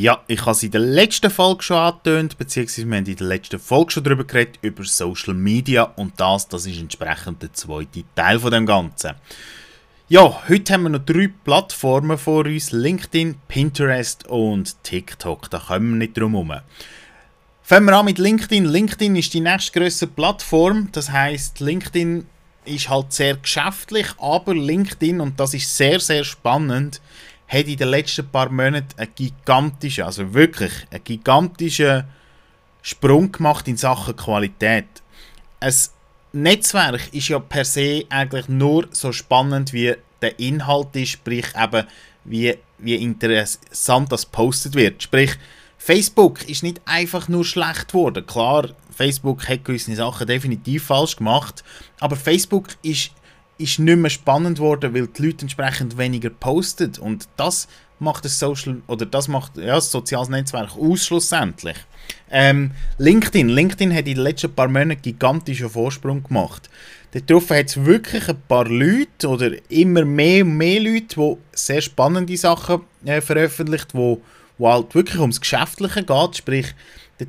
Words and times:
Ja, 0.00 0.22
ich 0.28 0.40
habe 0.40 0.52
es 0.52 0.62
in 0.62 0.70
der 0.70 0.80
letzten 0.80 1.30
Folge 1.30 1.62
schon 1.62 1.76
angetönt, 1.76 2.38
beziehungsweise 2.38 2.88
wir 2.88 2.96
haben 2.96 3.04
in 3.04 3.16
der 3.16 3.26
letzten 3.26 3.58
Folge 3.58 3.90
schon 3.90 4.04
darüber 4.04 4.24
geredet, 4.24 4.58
über 4.62 4.82
Social 4.82 5.34
Media 5.34 5.82
und 5.82 6.18
das, 6.18 6.48
das 6.48 6.64
ist 6.64 6.80
entsprechend 6.80 7.42
der 7.42 7.52
zweite 7.52 8.04
Teil 8.14 8.40
von 8.40 8.50
dem 8.50 8.64
Ganzen. 8.64 9.12
Ja, 10.08 10.48
heute 10.48 10.72
haben 10.72 10.84
wir 10.84 10.88
noch 10.88 11.04
drei 11.04 11.28
Plattformen 11.44 12.16
vor 12.16 12.46
uns, 12.46 12.72
LinkedIn, 12.72 13.34
Pinterest 13.46 14.26
und 14.26 14.82
TikTok, 14.84 15.50
da 15.50 15.58
kommen 15.58 15.90
wir 15.90 15.98
nicht 15.98 16.16
drum 16.16 16.32
herum. 16.32 16.54
Fangen 17.62 17.84
wir 17.84 17.98
an 17.98 18.06
mit 18.06 18.16
LinkedIn. 18.16 18.64
LinkedIn 18.64 19.16
ist 19.16 19.34
die 19.34 19.40
nächstgrößte 19.40 20.06
Plattform, 20.06 20.88
das 20.92 21.10
heißt 21.10 21.60
LinkedIn 21.60 22.26
ist 22.64 22.88
halt 22.88 23.12
sehr 23.12 23.36
geschäftlich, 23.36 24.06
aber 24.18 24.54
LinkedIn, 24.54 25.20
und 25.20 25.38
das 25.38 25.52
ist 25.52 25.76
sehr, 25.76 26.00
sehr 26.00 26.24
spannend, 26.24 27.02
hat 27.50 27.66
in 27.66 27.76
den 27.76 27.88
letzten 27.88 28.28
paar 28.28 28.48
Monaten 28.48 28.96
einen 28.96 29.14
gigantischen, 29.14 30.04
also 30.04 30.32
wirklich 30.32 30.72
einen 30.90 31.02
gigantischen 31.02 32.04
Sprung 32.80 33.32
gemacht 33.32 33.66
in 33.66 33.76
Sachen 33.76 34.16
Qualität. 34.16 34.86
Ein 35.58 35.74
Netzwerk 36.32 37.12
ist 37.12 37.28
ja 37.28 37.40
per 37.40 37.64
se 37.64 38.04
eigentlich 38.08 38.48
nur 38.48 38.86
so 38.92 39.10
spannend, 39.10 39.72
wie 39.72 39.94
der 40.22 40.38
Inhalt 40.38 40.94
ist, 40.94 41.10
sprich 41.10 41.46
eben, 41.60 41.86
wie, 42.24 42.56
wie 42.78 42.94
interessant 42.94 44.12
das 44.12 44.26
postet 44.26 44.76
wird. 44.76 45.02
Sprich, 45.02 45.32
Facebook 45.76 46.48
ist 46.48 46.62
nicht 46.62 46.80
einfach 46.84 47.26
nur 47.26 47.44
schlecht 47.44 47.88
geworden. 47.88 48.24
Klar, 48.26 48.68
Facebook 48.94 49.48
hat 49.48 49.64
gewisse 49.64 49.96
Sachen 49.96 50.26
definitiv 50.26 50.84
falsch 50.84 51.16
gemacht, 51.16 51.64
aber 51.98 52.14
Facebook 52.14 52.68
ist 52.82 53.10
ist 53.60 53.78
nicht 53.78 53.98
mehr 53.98 54.10
spannend 54.10 54.58
geworden, 54.58 54.94
weil 54.94 55.06
die 55.06 55.26
Leute 55.26 55.42
entsprechend 55.42 55.98
weniger 55.98 56.30
posten 56.30 56.92
und 57.00 57.28
das 57.36 57.68
macht 57.98 58.24
das 58.24 58.38
Social 58.38 58.82
oder 58.86 59.06
das 59.06 59.28
macht 59.28 59.56
ja, 59.56 59.74
das 59.74 59.90
soziales 59.90 60.28
Netzwerk 60.28 60.76
aus 60.76 61.06
schlussendlich. 61.06 61.76
Ähm, 62.30 62.72
LinkedIn. 62.98 63.48
LinkedIn 63.48 63.92
hat 63.92 64.06
in 64.06 64.14
den 64.14 64.24
letzten 64.24 64.52
paar 64.52 64.68
Monaten 64.68 65.02
gigantischen 65.02 65.68
Vorsprung 65.68 66.22
gemacht. 66.22 66.70
Darauf 67.26 67.50
hat 67.50 67.66
es 67.66 67.84
wirklich 67.84 68.28
ein 68.28 68.40
paar 68.46 68.66
Leute 68.66 69.28
oder 69.28 69.50
immer 69.68 70.04
mehr 70.04 70.44
und 70.44 70.56
mehr 70.56 70.80
Leute, 70.80 71.16
die 71.16 71.36
sehr 71.52 71.80
spannende 71.80 72.36
Sachen 72.36 72.82
äh, 73.04 73.20
veröffentlicht, 73.20 73.94
wo, 73.94 74.22
wo 74.58 74.68
halt 74.68 74.94
wirklich 74.94 75.18
ums 75.18 75.40
Geschäftliche 75.40 76.04
geht. 76.04 76.36
Sprich, 76.36 76.74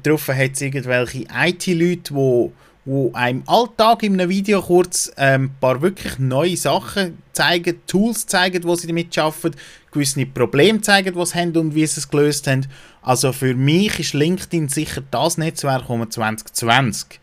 darauf 0.04 0.28
hat 0.28 0.52
es 0.54 0.62
irgendwelche 0.62 1.26
IT-Leute, 1.34 2.14
die 2.14 2.52
wo 2.84 3.12
einem 3.14 3.44
Alltag 3.46 4.04
in 4.04 4.14
einem 4.14 4.30
Video 4.30 4.62
kurz 4.62 5.12
ähm, 5.18 5.46
ein 5.46 5.56
paar 5.60 5.82
wirklich 5.82 6.18
neue 6.18 6.58
Sachen 6.58 7.20
zeigen, 7.32 7.80
Tools 7.86 8.26
zeigen, 8.26 8.64
wo 8.64 8.76
sie 8.76 8.88
damit 8.88 9.18
arbeiten, 9.18 9.56
gewisse 9.92 10.26
Probleme 10.26 10.82
zeigen, 10.82 11.14
die 11.14 11.26
sie 11.26 11.40
haben 11.40 11.56
und 11.58 11.76
wie 11.76 11.86
sie 11.86 12.00
es 12.00 12.10
gelöst 12.10 12.48
haben. 12.48 12.66
Also 13.02 13.34
für 13.34 13.54
mich 13.54 14.00
ist 14.00 14.14
LinkedIn 14.14 14.70
sicher 14.70 15.04
das 15.12 15.38
Netzwerk, 15.38 15.88
das 15.88 15.98
man 15.98 16.10
2020 16.10 17.20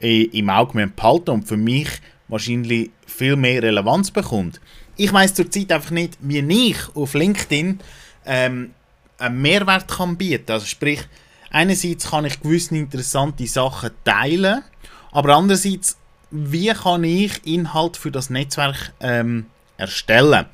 im 0.00 0.48
Auge 0.48 0.86
behalten 0.86 1.30
und 1.30 1.48
für 1.48 1.56
mich 1.56 1.88
wahrscheinlich 2.28 2.90
viel 3.06 3.36
mehr 3.36 3.62
Relevanz 3.62 4.10
bekommt. 4.10 4.60
Ich 4.96 5.12
weiß 5.12 5.34
zurzeit 5.34 5.72
einfach 5.72 5.90
nicht, 5.90 6.16
wie 6.20 6.38
ich 6.70 6.76
auf 6.94 7.14
LinkedIn 7.14 7.80
ähm, 8.26 8.70
einen 9.18 9.42
Mehrwert 9.42 9.88
kann 9.88 10.16
bieten. 10.16 10.50
Also 10.50 10.66
sprich, 10.66 11.00
einerseits 11.50 12.10
kann 12.10 12.24
ich 12.24 12.40
gewisse 12.40 12.76
interessante 12.76 13.46
Sachen 13.46 13.90
teilen, 14.04 14.62
aber 15.12 15.36
andererseits, 15.36 15.96
wie 16.30 16.68
kann 16.68 17.04
ich 17.04 17.44
Inhalt 17.44 17.96
für 17.96 18.10
das 18.10 18.30
Netzwerk 18.30 18.92
ähm, 19.00 19.46
erstellen? 19.76 20.46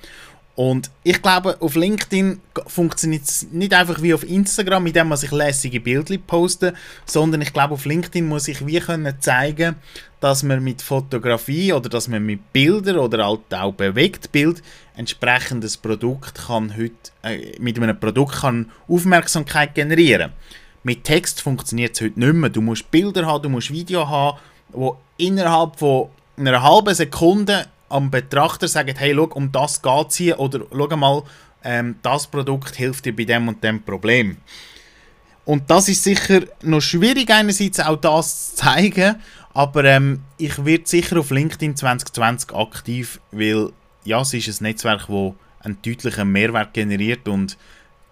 Und 0.56 0.90
ich 1.02 1.20
glaube, 1.20 1.60
auf 1.60 1.74
LinkedIn 1.74 2.40
funktioniert 2.66 3.24
es 3.24 3.46
nicht 3.52 3.74
einfach 3.74 4.00
wie 4.00 4.14
auf 4.14 4.24
Instagram, 4.24 4.84
mit 4.84 4.96
dem 4.96 5.08
man 5.08 5.18
sich 5.18 5.30
lässige 5.30 5.80
Bilder 5.80 6.16
posten, 6.16 6.74
sondern 7.04 7.42
ich 7.42 7.52
glaube, 7.52 7.74
auf 7.74 7.84
LinkedIn 7.84 8.26
muss 8.26 8.48
ich 8.48 8.66
wie 8.66 8.80
können 8.80 9.20
zeigen, 9.20 9.76
dass 10.18 10.42
man 10.42 10.64
mit 10.64 10.80
Fotografie 10.80 11.74
oder 11.74 11.90
dass 11.90 12.08
man 12.08 12.24
mit 12.24 12.54
Bildern 12.54 12.96
oder 12.96 13.26
halt 13.26 13.52
auch 13.52 13.74
bewegt 13.74 14.32
Bild 14.32 14.62
entsprechendes 14.96 15.76
Produkt 15.76 16.46
kann 16.46 16.74
heute, 16.74 16.94
äh, 17.22 17.58
mit 17.60 17.76
einem 17.76 18.00
Produkt 18.00 18.36
kann 18.36 18.70
Aufmerksamkeit 18.88 19.74
generieren. 19.74 20.32
Mit 20.86 21.02
Text 21.02 21.42
funktioniert 21.42 21.96
es 21.96 22.00
heute 22.00 22.20
nicht 22.20 22.32
mehr. 22.32 22.48
Du 22.48 22.60
musst 22.60 22.88
Bilder 22.92 23.26
haben, 23.26 23.42
du 23.42 23.48
musst 23.48 23.72
Video 23.72 24.08
haben, 24.08 24.38
wo 24.68 24.96
innerhalb 25.16 25.80
von 25.80 26.10
einer 26.36 26.62
halben 26.62 26.94
Sekunde 26.94 27.66
am 27.88 28.08
Betrachter 28.08 28.68
sagen, 28.68 28.94
hey, 28.96 29.12
schau, 29.12 29.24
um 29.34 29.50
das 29.50 29.82
geht 29.82 30.10
es 30.10 30.14
hier 30.14 30.38
oder 30.38 30.60
schau 30.70 30.96
mal, 30.96 31.24
ähm, 31.64 31.96
das 32.02 32.28
Produkt 32.28 32.76
hilft 32.76 33.04
dir 33.04 33.16
bei 33.16 33.24
dem 33.24 33.48
und 33.48 33.64
dem 33.64 33.82
Problem. 33.82 34.36
Und 35.44 35.68
das 35.68 35.88
ist 35.88 36.04
sicher 36.04 36.42
noch 36.62 36.82
schwierig 36.82 37.30
einerseits 37.30 37.80
auch 37.80 37.96
das 37.96 38.50
zu 38.50 38.62
zeigen, 38.62 39.16
aber 39.54 39.86
ähm, 39.86 40.20
ich 40.38 40.64
werde 40.64 40.86
sicher 40.86 41.18
auf 41.18 41.30
LinkedIn 41.30 41.74
2020 41.74 42.54
aktiv, 42.54 43.20
weil 43.32 43.72
ja, 44.04 44.20
es 44.20 44.32
ist 44.32 44.60
ein 44.60 44.68
Netzwerk, 44.68 45.08
das 45.08 45.32
einen 45.64 45.82
deutlichen 45.84 46.30
Mehrwert 46.30 46.74
generiert 46.74 47.26
und 47.26 47.58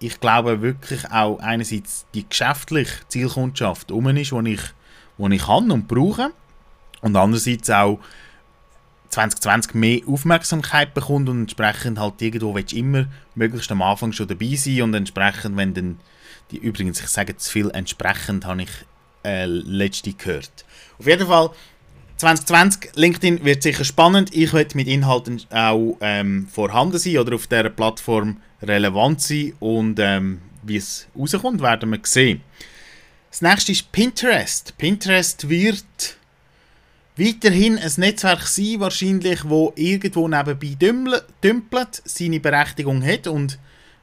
ich 0.05 0.21
glaube 0.21 0.61
wirklich 0.61 1.11
auch 1.11 1.39
einerseits 1.39 2.07
die 2.15 2.29
geschäftliche 2.29 3.09
Zielkundschaft 3.09 3.91
um 3.91 4.09
ist, 4.09 4.33
die 4.33 4.53
ich, 4.53 4.61
die 5.19 5.35
ich 5.35 5.47
kann 5.47 5.71
und 5.71 5.89
brauche 5.89 6.31
und 7.01 7.17
andererseits 7.17 7.71
auch 7.71 7.99
2020 9.09 9.75
mehr 9.75 10.01
Aufmerksamkeit 10.07 10.93
bekommt 10.93 11.29
und 11.29 11.43
entsprechend 11.43 11.99
halt 11.99 12.21
irgendwo 12.21 12.55
willst 12.55 12.73
du 12.73 12.77
immer 12.77 13.07
möglichst 13.35 13.71
am 13.71 13.83
Anfang 13.83 14.13
schon 14.13 14.29
dabei 14.29 14.55
sein 14.57 14.83
und 14.83 14.95
entsprechend, 14.95 15.57
wenn 15.57 15.73
dann 15.73 16.01
die, 16.51 16.59
übrigens, 16.59 17.01
ich 17.01 17.09
sage 17.09 17.37
zu 17.37 17.51
viel 17.51 17.71
entsprechend, 17.71 18.45
habe 18.45 18.63
ich 18.63 18.71
äh, 19.25 19.47
letzte 19.47 20.13
gehört. 20.13 20.65
Auf 20.99 21.07
jeden 21.07 21.27
Fall 21.27 21.51
2020, 22.17 22.93
LinkedIn 22.95 23.45
wird 23.45 23.63
sicher 23.63 23.85
spannend. 23.85 24.35
Ich 24.35 24.53
werde 24.53 24.77
mit 24.77 24.87
Inhalten 24.87 25.43
auch 25.51 25.97
ähm, 26.01 26.47
vorhanden 26.51 26.99
sein 26.99 27.19
oder 27.19 27.35
auf 27.35 27.47
dieser 27.47 27.71
Plattform 27.71 28.41
relevant 28.63 29.21
sein 29.21 29.53
und 29.59 29.99
ähm, 29.99 30.41
wie 30.63 30.77
es 30.77 31.09
rauskommt, 31.19 31.61
werden 31.61 31.91
wir 31.91 32.01
sehen. 32.05 32.41
Das 33.31 33.43
nächste 33.43 33.73
ist 33.73 33.91
Pinterest. 33.91 34.79
Pinterest 34.79 35.49
wird 35.49 36.17
weiterhin 37.17 37.79
ein 37.79 37.93
Netzwerk 37.97 38.47
sein, 38.47 38.79
wahrscheinlich, 38.79 39.49
wo 39.49 39.73
irgendwo 39.77 40.29
nebenbei 40.29 40.77
dümpelt, 41.43 42.03
seine 42.05 42.41
Berechtigung 42.41 43.05
hat 43.05 43.27
und 43.27 43.59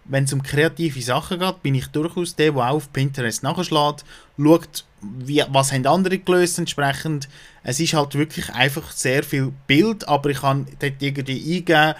wenn 0.06 0.26
es 0.26 0.34
um 0.34 0.44
kreative 0.44 1.02
Sachen 1.02 1.40
geht, 1.40 1.64
bin 1.64 1.76
ich 1.76 1.88
durchaus 1.88 2.36
der, 2.36 2.52
der 2.52 2.62
auch 2.62 2.76
auf 2.76 2.92
Pinterest 2.92 3.44
nachschlägt, 3.44 4.04
schaut, 4.38 4.86
wie, 5.02 5.44
was 5.50 5.72
haben 5.72 5.86
andere 5.86 6.18
gelöst 6.20 6.60
entsprechend. 6.60 7.28
Es 7.64 7.80
ist 7.80 7.94
halt 7.94 8.16
wirklich 8.16 8.50
einfach 8.54 8.92
sehr 8.92 9.24
viel 9.24 9.52
Bild, 9.68 10.08
aber 10.08 10.30
ich 10.30 10.42
kann 10.42 10.68
dort 10.80 11.02
irgendwie 11.02 11.58
eingeben, 11.58 11.96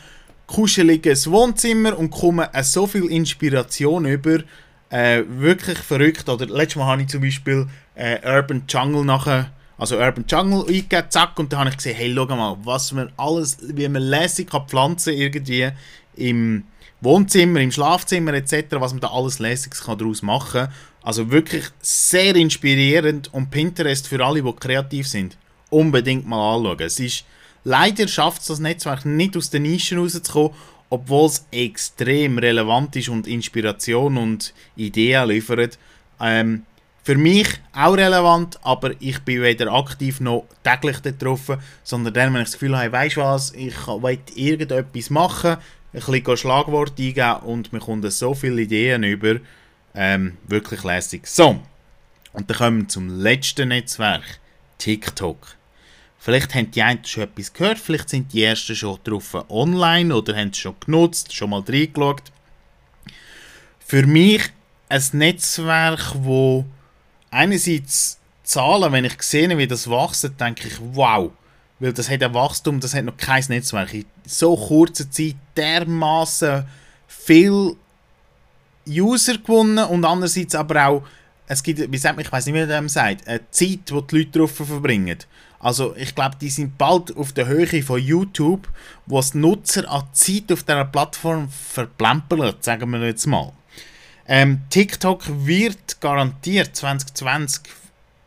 kuscheliges 0.48 1.30
Wohnzimmer 1.30 1.98
und 1.98 2.12
komme 2.12 2.50
so 2.62 2.88
viel 2.88 3.06
Inspiration 3.06 4.06
über. 4.06 4.40
Äh, 4.90 5.24
wirklich 5.28 5.78
verrückt. 5.78 6.28
Oder 6.28 6.48
letztes 6.48 6.76
Mal 6.76 6.88
habe 6.88 7.02
ich 7.04 7.08
zum 7.08 7.22
Beispiel 7.22 7.68
äh, 7.96 8.20
Urban 8.26 8.64
Jungle 8.68 9.06
nachher, 9.06 9.52
also 9.78 9.98
Urban 9.98 10.26
Jungle 10.28 10.66
eingegeben, 10.68 11.10
zack, 11.10 11.40
und 11.40 11.54
dann 11.54 11.60
habe 11.60 11.70
ich 11.70 11.78
gesehen, 11.78 11.96
hey, 11.96 12.14
schau 12.14 12.26
mal, 12.26 12.58
was 12.64 12.92
man 12.92 13.12
alles, 13.16 13.58
wie 13.62 13.88
man 13.88 14.02
lässig 14.02 14.50
kann 14.50 14.68
pflanzen 14.68 15.14
irgendwie 15.14 15.72
im 16.16 16.64
Wohnzimmer, 17.02 17.60
im 17.62 17.72
Schlafzimmer 17.72 18.34
etc., 18.34 18.66
was 18.72 18.94
man 18.94 19.02
da 19.02 19.10
alles 19.10 19.40
Lässiges 19.40 19.84
daraus 19.84 20.22
machen 20.22 20.62
kann. 20.62 20.74
Also 21.04 21.32
wirklich 21.32 21.66
sehr 21.82 22.36
inspirierend 22.36 23.34
und 23.34 23.50
Pinterest 23.50 24.08
für 24.08 24.24
alle, 24.24 24.44
die 24.44 24.54
kreativ 24.54 25.08
sind, 25.08 25.38
unbedingt 25.70 26.28
mal 26.28 26.56
anschauen. 26.56 26.80
Es 26.82 27.00
ist 27.00 27.26
Leider 27.64 28.08
schafft 28.08 28.42
es 28.42 28.48
das 28.48 28.60
Netzwerk 28.60 29.06
nicht 29.06 29.38
aus 29.38 29.50
den 29.52 29.64
Nischen 29.64 30.00
rauszukommen, 30.00 30.52
obwohl 30.90 31.28
es 31.28 31.46
extrem 31.52 32.38
relevant 32.38 32.96
ist 32.96 33.10
und 33.10 33.28
Inspiration 33.28 34.18
und 34.18 34.54
Ideen 34.76 35.30
liefert. 35.30 35.78
Ähm, 36.20 36.64
für 37.04 37.16
mich 37.16 37.48
auch 37.74 37.94
relevant, 37.94 38.60
aber 38.64 38.92
ich 39.00 39.20
bin 39.20 39.42
weder 39.42 39.74
aktiv 39.74 40.20
noch 40.20 40.46
täglich 40.64 40.98
darauf, 41.00 41.58
sondern 41.84 42.14
dann, 42.14 42.34
wenn 42.34 42.42
ich 42.42 42.50
das 42.50 42.54
Gefühl 42.54 42.78
habe, 42.78 42.92
weißt 42.92 43.18
du 43.18 43.22
was, 43.22 43.54
ich 43.54 43.88
will 43.88 44.20
irgendetwas 44.36 45.10
machen, 45.10 45.58
bisschen 46.00 46.38
Schlagwort 46.38 46.98
eingeben 46.98 47.36
und 47.44 47.74
mir 47.74 47.80
kommen 47.80 48.10
so 48.10 48.34
viele 48.34 48.62
Ideen 48.62 49.04
über. 49.04 49.40
Ähm, 49.94 50.38
wirklich 50.48 50.84
lässig. 50.84 51.28
So, 51.28 51.62
und 52.34 52.50
dann 52.50 52.58
kommen 52.58 52.82
wir 52.82 52.88
zum 52.88 53.10
letzten 53.10 53.70
Netzwerk, 53.70 54.40
TikTok. 54.78 55.56
Vielleicht 56.18 56.54
haben 56.54 56.72
die 56.72 56.82
einen 56.82 57.04
schon 57.04 57.24
etwas 57.24 57.52
gehört, 57.52 57.80
vielleicht 57.80 58.10
sind 58.10 58.32
die 58.32 58.44
ersten 58.44 58.76
schon 58.76 59.00
drauf 59.04 59.36
online 59.50 60.16
oder 60.16 60.36
haben 60.36 60.50
es 60.50 60.60
schon 60.60 60.76
genutzt, 60.80 61.34
schon 61.34 61.50
mal 61.50 61.64
reingeschaut. 61.68 62.32
Für 63.80 64.06
mich 64.06 64.44
ein 64.88 65.04
Netzwerk, 65.14 66.14
wo 66.16 66.66
einerseits 67.32 68.20
Zahlen, 68.44 68.92
wenn 68.92 69.06
ich 69.06 69.22
sehe, 69.22 69.58
wie 69.58 69.68
das 69.68 69.90
wächst, 69.90 70.30
denke 70.40 70.68
ich, 70.68 70.76
wow, 70.80 71.32
weil 71.82 71.94
das 71.94 72.10
hat 72.10 72.22
ein 72.22 72.34
Wachstum, 72.36 72.80
das 72.80 72.94
hat 72.94 73.06
noch 73.06 73.18
kein 73.18 73.44
Netzwerk 73.50 73.94
in 73.94 74.06
so 74.26 74.56
kurzer 74.56 75.10
Zeit 75.10 75.36
dermaßen 75.58 76.64
viel 77.08 77.76
User 78.88 79.38
gewonnen 79.40 79.84
und 79.86 80.06
andererseits 80.06 80.54
aber 80.54 80.88
auch, 80.88 81.04
es 81.48 81.64
gibt, 81.64 81.92
wie 81.92 81.98
sagt 81.98 82.16
man, 82.16 82.24
ich 82.24 82.32
weiß 82.32 82.46
nicht, 82.46 82.56
wie 82.56 82.60
man 82.60 82.70
das 82.70 82.94
sagt, 82.94 83.28
eine 83.28 83.42
Zeit, 83.50 83.90
die 83.90 84.02
die 84.10 84.18
Leute 84.18 84.30
darauf 84.32 84.52
verbringen. 84.52 85.18
Also 85.60 85.96
ich 85.96 86.14
glaube, 86.14 86.38
die 86.40 86.52
sind 86.52 86.78
bald 86.78 87.18
auf 87.18 87.34
der 87.34 87.48
Höhe 87.48 87.84
von 87.84 88.00
YouTube, 88.00 88.68
wo 89.08 89.18
es 89.18 89.34
Nutzer 89.34 89.90
an 89.90 90.04
Zeit 90.14 90.52
auf 90.52 90.64
dieser 90.64 90.86
Plattform 90.86 91.50
verplempert, 91.50 92.64
sagen 92.64 92.92
wir 92.92 93.04
jetzt 93.06 93.26
mal. 93.26 93.54
Ähm, 94.28 94.62
TikTok 94.70 95.24
wird 95.46 96.00
garantiert 96.00 96.76
2020 96.76 97.64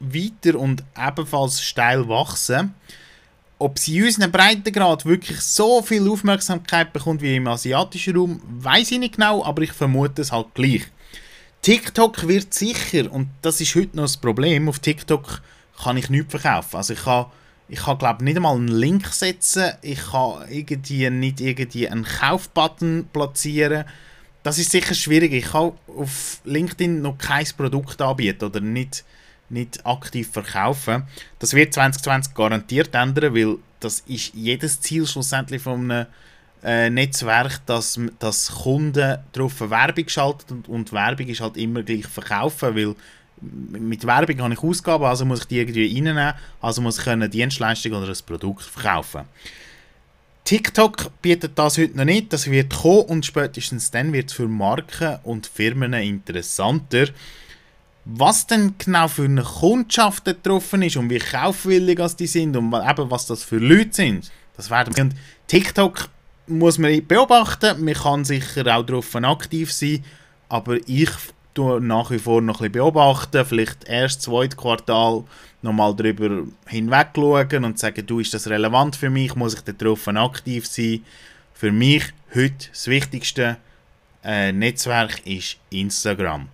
weiter 0.00 0.59
und 0.59 0.83
ebenfalls 0.99 1.62
steil 1.62 2.09
wachsen. 2.09 2.75
Ob 3.59 3.79
sie 3.79 3.99
in 3.99 4.05
unserem 4.05 4.33
Breitengrad 4.33 5.06
wirklich 5.06 5.41
so 5.41 5.81
viel 5.83 6.09
Aufmerksamkeit 6.09 6.93
bekommt 6.93 7.23
wie 7.23 7.37
im 7.37 7.47
asiatischen 7.47 8.17
Raum, 8.17 8.43
weiß 8.47 8.93
ich 8.93 8.99
nicht 8.99 9.15
genau, 9.15 9.45
aber 9.45 9.62
ich 9.62 9.73
vermute 9.73 10.23
es 10.23 10.33
halt 10.33 10.55
gleich. 10.55 10.83
TikTok 11.62 12.29
wird 12.29 12.53
sicher, 12.53 13.11
und 13.11 13.29
das 13.41 13.61
ist 13.61 13.75
heute 13.75 13.97
noch 13.97 14.05
das 14.05 14.17
Problem, 14.17 14.69
auf 14.69 14.81
TikTok 14.81 15.41
kann 15.83 15.97
ich 15.97 16.11
nichts 16.11 16.31
verkaufen. 16.31 16.77
Also 16.77 16.93
ich 16.93 17.05
kann, 17.05 17.27
ich 17.69 17.79
kann 17.79 17.97
glaube 17.99 18.25
nicht 18.25 18.37
einmal 18.37 18.55
einen 18.55 18.69
Link 18.69 19.06
setzen, 19.09 19.73
ich 19.81 20.11
kann 20.11 20.45
irgendwie 20.50 21.09
nicht 21.09 21.41
irgendwie 21.41 21.89
einen 21.89 22.05
Kaufbutton 22.05 23.09
platzieren. 23.12 23.85
Das 24.43 24.59
ist 24.59 24.73
sicher 24.73 24.95
schwierig. 24.95 25.33
Ich 25.33 25.53
kann 25.53 25.73
auf 25.87 26.41
LinkedIn 26.45 27.00
noch 27.00 27.17
kein 27.17 27.47
Produkt 27.57 28.03
anbieten 28.03 28.45
oder 28.45 28.61
nicht 28.61 29.05
nicht 29.49 29.85
aktiv 29.87 30.31
verkaufen. 30.31 31.05
Das 31.38 31.55
wird 31.55 31.75
2020 31.75 32.35
garantiert 32.35 32.94
ändern, 32.94 33.35
weil 33.35 33.58
das 33.81 34.00
ist 34.06 34.35
jedes 34.35 34.81
Ziel 34.81 35.06
schlussendlich 35.06 35.62
von 35.62 35.91
einem 35.91 36.06
äh, 36.62 36.88
Netzwerk, 36.88 37.64
dass, 37.67 38.00
dass 38.19 38.50
Kunden 38.50 39.19
darauf 39.32 39.61
Werbung 39.61 40.08
schalten 40.08 40.55
und, 40.55 40.69
und 40.69 40.93
Werbung 40.93 41.26
ist 41.29 41.41
halt 41.41 41.56
immer 41.56 41.82
gleich 41.82 42.06
verkaufen, 42.06 42.75
weil 42.75 42.94
mit 43.41 44.06
Werbung 44.06 44.41
habe 44.41 44.55
ich 44.55 44.62
Ausgaben, 44.62 45.05
also 45.05 45.25
muss 45.25 45.41
ich 45.41 45.47
die 45.47 45.58
irgendwie 45.58 45.94
reinnehmen, 45.94 46.32
also 46.62 46.81
muss 46.81 46.99
ich 46.99 47.06
eine 47.06 47.29
Dienstleistung 47.29 47.93
oder 47.93 48.08
ein 48.08 48.26
Produkt 48.26 48.62
verkaufen. 48.62 49.23
TikTok 50.44 51.23
bietet 51.23 51.58
das 51.58 51.79
heute 51.79 51.97
noch 51.97 52.05
nicht, 52.05 52.32
das 52.32 52.50
wird 52.50 52.75
kommen 52.75 53.06
und 53.06 53.26
spätestens 53.26 53.90
dann 53.90 54.12
wird 54.12 54.31
es 54.31 54.35
für 54.35 54.49
Marken 54.49 55.19
und 55.23 55.47
Firmen 55.47 55.94
interessanter. 55.94 57.06
Was 58.05 58.47
denn 58.47 58.75
genau 58.79 59.09
für 59.09 59.25
eine 59.25 59.43
Kundschaft 59.43 60.27
getroffen 60.27 60.83
ist 60.83 60.97
und 60.97 61.09
wie 61.09 61.19
kaufwillig 61.19 61.99
die 62.17 62.27
sind 62.27 62.56
und 62.56 62.75
eben 62.75 63.11
was 63.11 63.27
das 63.27 63.43
für 63.43 63.59
Leute 63.59 63.95
sind, 63.95 64.31
das 64.56 64.71
werden 64.71 64.95
wir. 64.95 65.05
Und 65.05 65.15
TikTok 65.47 66.09
muss 66.47 66.79
man 66.79 67.06
beobachten, 67.06 67.83
man 67.83 67.95
kann 67.95 68.25
sicher 68.25 68.77
auch 68.77 68.85
darauf 68.85 69.15
aktiv 69.15 69.73
sein, 69.73 70.05
aber 70.49 70.77
ich 70.87 71.11
tue 71.55 71.81
nach 71.81 72.11
wie 72.11 72.19
vor 72.19 72.43
noch 72.43 72.56
ein 72.56 72.71
bisschen 72.71 72.73
beobachten, 72.73 73.45
vielleicht 73.47 73.89
erst 73.89 74.23
zweites 74.23 74.57
Quartal 74.57 75.25
nochmal 75.62 75.95
darüber 75.97 76.45
hinweg 76.67 77.09
schauen 77.15 77.65
und 77.65 77.79
sagen, 77.79 78.07
du, 78.07 78.21
ist 78.21 78.35
das 78.35 78.49
relevant 78.49 78.97
für 78.97 79.09
mich, 79.09 79.35
muss 79.35 79.55
ich 79.55 79.61
darauf 79.62 80.07
aktiv 80.09 80.67
sein. 80.67 81.05
Für 81.55 81.73
mich 81.73 82.05
heute 82.35 82.69
das 82.71 82.89
wichtigste 82.89 83.57
äh, 84.23 84.53
Netzwerk 84.53 85.25
ist 85.27 85.57
Instagram. 85.71 86.49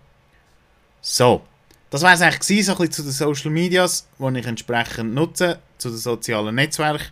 So, 1.01 1.43
das 1.91 2.03
war 2.03 2.13
es 2.13 2.21
eigentlich 2.21 2.65
so 2.65 2.73
ein 2.73 2.79
bisschen 2.79 2.93
zu 2.93 3.03
den 3.03 3.13
Social 3.13 3.51
Medias, 3.51 4.07
die 4.19 4.39
ich 4.39 4.47
entsprechend 4.47 5.15
nutze, 5.15 5.59
zu 5.79 5.89
den 5.89 5.99
sozialen 5.99 6.55
Netzwerken. 6.55 7.07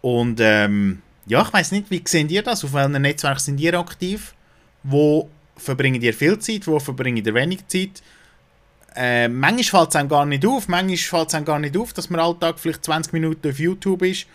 Und 0.00 0.40
ähm, 0.40 1.02
ja, 1.26 1.42
ich 1.42 1.52
weiß 1.52 1.72
nicht, 1.72 1.90
wie 1.90 2.02
sehen 2.06 2.28
ihr 2.28 2.42
das? 2.42 2.64
Auf 2.64 2.72
welchen 2.72 3.00
Netzwerken 3.02 3.40
sind 3.40 3.60
ihr 3.60 3.78
aktiv? 3.78 4.34
Wo 4.82 5.28
verbringen 5.56 6.00
ihr 6.00 6.14
viel 6.14 6.38
Zeit? 6.38 6.66
Wo 6.66 6.78
verbringen 6.78 7.24
ihr 7.24 7.34
wenig 7.34 7.66
Zeit? 7.68 8.02
Äh, 8.96 9.28
manchmal 9.28 9.82
fällt 9.82 9.90
es 9.90 9.96
einem 9.96 10.08
gar 10.08 10.26
nicht 10.26 10.46
auf. 10.46 10.68
Manchmal 10.68 10.96
fällt 10.96 11.28
es 11.28 11.34
einem 11.34 11.44
gar 11.44 11.58
nicht 11.58 11.76
auf, 11.76 11.92
dass 11.92 12.10
man 12.10 12.20
Alltag 12.20 12.58
vielleicht 12.58 12.84
20 12.84 13.12
Minuten 13.12 13.48
auf 13.48 13.58
YouTube 13.58 14.02
ist. 14.02 14.26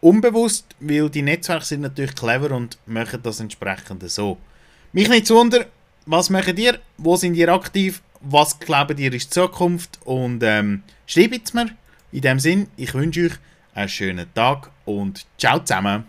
Unbewusst, 0.00 0.66
weil 0.80 1.08
die 1.08 1.22
Netzwerke 1.22 1.64
sind 1.64 1.82
natürlich 1.82 2.14
clever 2.14 2.50
und 2.50 2.76
machen 2.86 3.20
das 3.22 3.40
entsprechend 3.40 4.08
so. 4.10 4.36
Mich 4.92 5.08
nicht 5.08 5.26
zu 5.26 5.36
wundern, 5.36 5.66
was 6.06 6.28
macht 6.28 6.58
ihr? 6.58 6.80
Wo 6.98 7.16
sind 7.16 7.34
ihr 7.34 7.48
aktiv? 7.48 8.02
Was 8.22 8.58
glaubt 8.58 8.98
ihr 8.98 9.12
ist 9.12 9.26
die 9.26 9.30
Zukunft? 9.30 9.98
Und 10.04 10.42
ähm, 10.42 10.82
schreibt 11.06 11.48
es 11.48 11.54
mir. 11.54 11.70
In 12.12 12.20
dem 12.20 12.38
Sinn, 12.38 12.68
ich 12.76 12.94
wünsche 12.94 13.26
euch 13.26 13.32
einen 13.74 13.88
schönen 13.88 14.32
Tag 14.34 14.70
und 14.84 15.26
ciao 15.38 15.58
zusammen. 15.58 16.04